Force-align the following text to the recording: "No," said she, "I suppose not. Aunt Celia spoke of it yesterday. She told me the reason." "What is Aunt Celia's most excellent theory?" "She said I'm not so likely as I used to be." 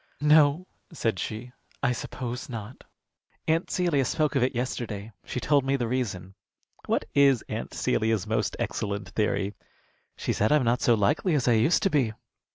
"No," 0.19 0.65
said 0.91 1.19
she, 1.19 1.51
"I 1.83 1.91
suppose 1.91 2.49
not. 2.49 2.83
Aunt 3.47 3.69
Celia 3.69 4.03
spoke 4.03 4.35
of 4.35 4.41
it 4.41 4.55
yesterday. 4.55 5.11
She 5.25 5.39
told 5.39 5.63
me 5.63 5.75
the 5.75 5.87
reason." 5.87 6.33
"What 6.87 7.05
is 7.13 7.43
Aunt 7.47 7.71
Celia's 7.75 8.25
most 8.25 8.55
excellent 8.57 9.09
theory?" 9.09 9.53
"She 10.17 10.33
said 10.33 10.51
I'm 10.51 10.63
not 10.65 10.81
so 10.81 10.95
likely 10.95 11.35
as 11.35 11.47
I 11.47 11.51
used 11.53 11.83
to 11.83 11.91
be." 11.91 12.13